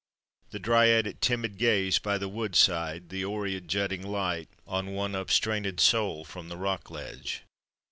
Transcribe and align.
The 0.49 0.57
Dryad 0.57 1.05
at 1.05 1.21
timid 1.21 1.59
gaze 1.59 1.99
by 1.99 2.17
the 2.17 2.27
wood 2.27 2.55
side? 2.55 3.09
The 3.09 3.21
Oread 3.23 3.67
jutting 3.67 4.01
light 4.01 4.49
On 4.65 4.95
one 4.95 5.13
up 5.13 5.27
strainèd 5.27 5.79
sole 5.79 6.25
from 6.25 6.49
the 6.49 6.57
rock 6.57 6.89
ledge? 6.89 7.43